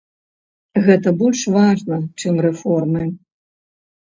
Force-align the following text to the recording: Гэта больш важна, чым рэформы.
Гэта 0.87 1.13
больш 1.19 1.43
важна, 1.57 1.95
чым 2.25 2.41
рэформы. 2.47 3.03